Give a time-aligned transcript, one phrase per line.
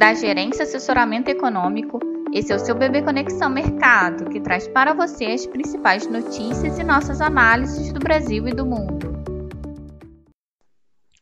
[0.00, 2.00] da Gerência Assessoramento Econômico.
[2.32, 6.82] Esse é o seu Bebê Conexão Mercado, que traz para você as principais notícias e
[6.82, 9.12] nossas análises do Brasil e do mundo.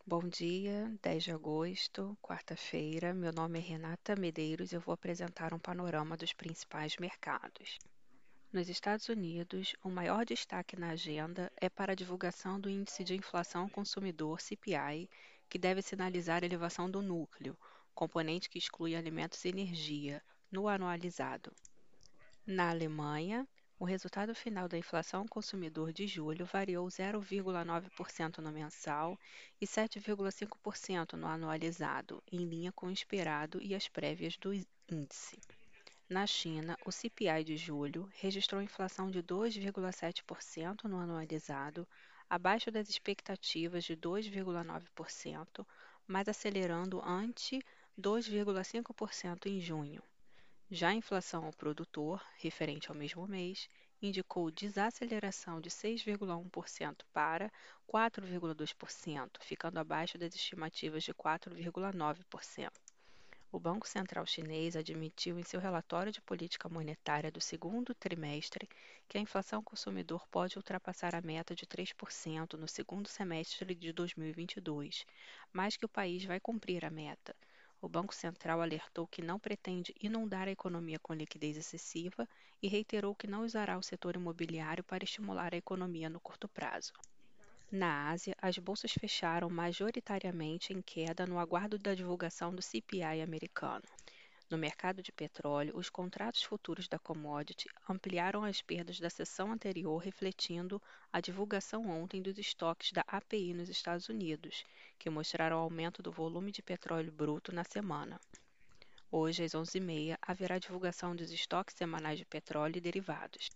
[0.06, 3.12] Bom dia, 10 de agosto, quarta-feira.
[3.12, 7.80] Meu nome é Renata Medeiros e eu vou apresentar um panorama dos principais mercados.
[8.52, 13.16] Nos Estados Unidos, o maior destaque na agenda é para a divulgação do Índice de
[13.16, 15.10] Inflação Consumidor CPI,
[15.48, 17.58] que deve sinalizar a elevação do núcleo,
[17.98, 21.52] componente que exclui alimentos e energia, no anualizado.
[22.46, 23.44] Na Alemanha,
[23.76, 29.18] o resultado final da inflação consumidor de julho variou 0,9% no mensal
[29.60, 34.54] e 7,5% no anualizado, em linha com o esperado e as prévias do
[34.88, 35.36] índice.
[36.08, 41.84] Na China, o CPI de julho registrou inflação de 2,7% no anualizado,
[42.30, 45.66] abaixo das expectativas de 2,9%,
[46.06, 47.60] mas acelerando ante
[48.00, 50.00] 2,5% em junho.
[50.70, 53.68] Já a inflação ao produtor, referente ao mesmo mês,
[54.00, 57.50] indicou desaceleração de 6,1% para
[57.92, 62.70] 4,2%, ficando abaixo das estimativas de 4,9%.
[63.50, 68.68] O Banco Central Chinês admitiu em seu relatório de política monetária do segundo trimestre
[69.08, 75.04] que a inflação consumidor pode ultrapassar a meta de 3% no segundo semestre de 2022,
[75.52, 77.34] mas que o país vai cumprir a meta
[77.80, 82.28] o Banco Central alertou que não pretende inundar a economia com liquidez excessiva
[82.62, 86.92] e reiterou que não usará o setor imobiliário para estimular a economia no curto prazo.
[87.70, 93.84] Na Ásia, as bolsas fecharam majoritariamente em queda no aguardo da divulgação do CPI americano.
[94.50, 99.98] No mercado de petróleo, os contratos futuros da commodity ampliaram as perdas da sessão anterior,
[99.98, 100.80] refletindo
[101.12, 104.64] a divulgação ontem dos estoques da API nos Estados Unidos,
[104.98, 108.18] que mostraram aumento do volume de petróleo bruto na semana.
[109.10, 113.50] Hoje, às 11h30, haverá divulgação dos estoques semanais de petróleo e derivados.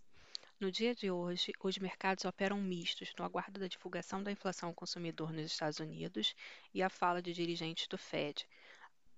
[0.59, 4.75] No dia de hoje, os mercados operam mistos no aguardo da divulgação da inflação ao
[4.75, 6.35] consumidor nos Estados Unidos
[6.71, 8.47] e a fala de dirigentes do Fed,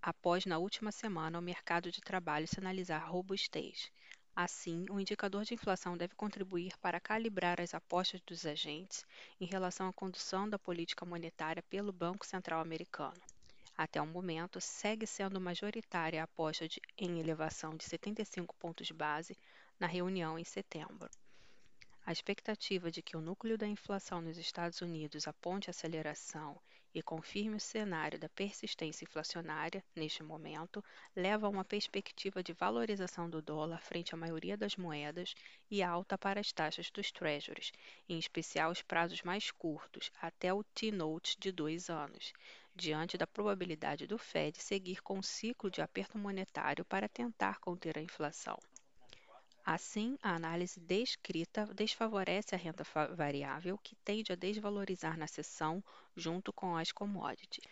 [0.06, 3.92] após na última semana o mercado de trabalho sinalizar robustez.
[4.36, 9.04] Assim, o indicador de inflação deve contribuir para calibrar as apostas dos agentes
[9.42, 13.20] em relação à condução da política monetária pelo Banco Central americano.
[13.76, 19.36] Até o momento, segue sendo majoritária a aposta de, em elevação de 75 pontos base
[19.80, 21.10] na reunião em setembro.
[22.08, 26.62] A expectativa de que o núcleo da inflação nos Estados Unidos aponte aceleração
[26.94, 30.86] e confirme o cenário da persistência inflacionária neste momento,
[31.16, 35.34] leva a uma perspectiva de valorização do dólar frente à maioria das moedas
[35.70, 37.72] e alta para as taxas dos treasuries,
[38.08, 42.34] em especial os prazos mais curtos, até o T-Note de dois anos,
[42.76, 47.98] diante da probabilidade do Fed seguir com um ciclo de aperto monetário para tentar conter
[47.98, 48.60] a inflação.
[49.68, 52.84] Assim, a análise descrita desfavorece a renda
[53.16, 55.84] variável, que tende a desvalorizar na sessão
[56.16, 57.66] junto com as commodities.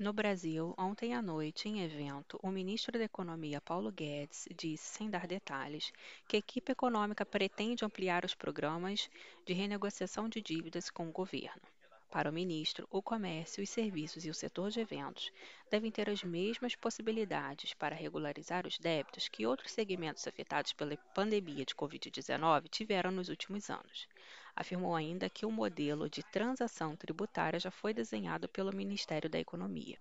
[0.00, 5.10] No Brasil, ontem à noite, em evento, o ministro da Economia, Paulo Guedes, disse, sem
[5.10, 5.92] dar detalhes,
[6.26, 9.10] que a equipe econômica pretende ampliar os programas
[9.44, 11.73] de renegociação de dívidas com o governo.
[12.14, 15.32] Para o ministro, o comércio, os serviços e o setor de eventos
[15.68, 21.64] devem ter as mesmas possibilidades para regularizar os débitos que outros segmentos afetados pela pandemia
[21.64, 24.06] de Covid-19 tiveram nos últimos anos.
[24.54, 29.98] Afirmou ainda que o modelo de transação tributária já foi desenhado pelo Ministério da Economia.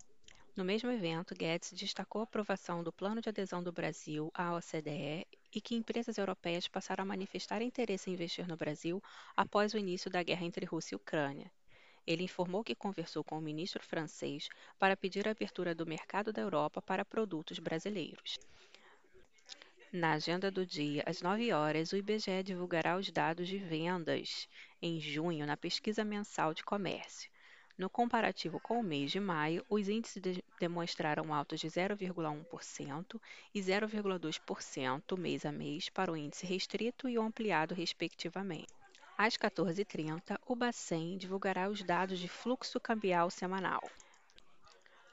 [0.56, 5.25] No mesmo evento, Guedes destacou a aprovação do plano de adesão do Brasil à OCDE
[5.51, 9.01] e que empresas europeias passaram a manifestar interesse em investir no Brasil
[9.35, 11.51] após o início da guerra entre Rússia e Ucrânia.
[12.06, 16.41] Ele informou que conversou com o ministro francês para pedir a abertura do mercado da
[16.41, 18.38] Europa para produtos brasileiros.
[19.91, 24.50] Na agenda do dia, às 9 horas, o IBGE divulgará os dados de vendas
[24.81, 27.30] em junho na pesquisa mensal de comércio.
[27.78, 33.22] No comparativo com o mês de maio, os índices de demonstraram altas de 0,1%
[33.54, 38.82] e 0,2% mês a mês para o índice restrito e o ampliado, respectivamente.
[39.18, 43.81] Às 14h30, o Bacen divulgará os dados de fluxo cambial semanal.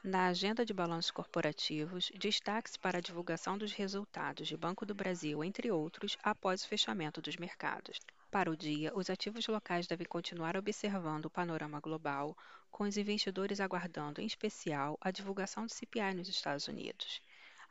[0.02, 5.44] Na agenda de balanços corporativos, destaque-se para a divulgação dos resultados de Banco do Brasil,
[5.44, 8.00] entre outros, após o fechamento dos mercados.
[8.30, 12.34] Para o dia, os ativos locais devem continuar observando o panorama global,
[12.70, 17.20] com os investidores aguardando, em especial, a divulgação do CPI nos Estados Unidos.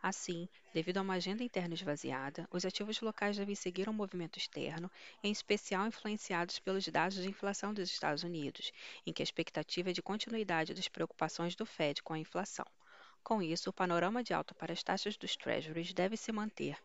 [0.01, 4.89] Assim, devido a uma agenda interna esvaziada, os ativos locais devem seguir um movimento externo,
[5.23, 8.71] em especial influenciados pelos dados de inflação dos Estados Unidos,
[9.05, 12.65] em que a expectativa é de continuidade das preocupações do Fed com a inflação.
[13.23, 16.77] Com isso, o panorama de alta para as taxas dos Treasuries deve se manter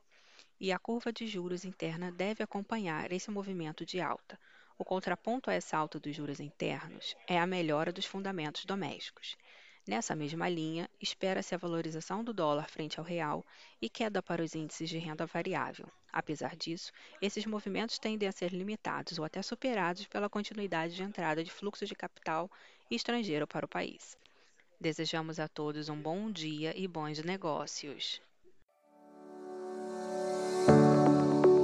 [0.61, 4.39] e a curva de juros interna deve acompanhar esse movimento de alta.
[4.79, 9.37] O contraponto a essa alta dos juros internos é a melhora dos fundamentos domésticos.
[9.87, 13.45] Nessa mesma linha, espera-se a valorização do dólar frente ao real
[13.83, 15.87] e queda para os índices de renda variável.
[16.11, 16.91] Apesar disso,
[17.21, 21.85] esses movimentos tendem a ser limitados ou até superados pela continuidade de entrada de fluxo
[21.85, 22.51] de capital
[22.91, 24.17] estrangeiro para o país.
[24.81, 28.23] Desejamos a todos um bom dia e bons negócios.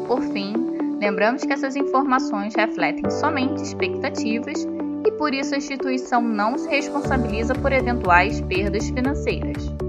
[0.07, 0.53] Por fim,
[1.01, 4.67] lembramos que essas informações refletem somente expectativas
[5.21, 9.80] por isso a instituição não se responsabiliza por eventuais perdas financeiras.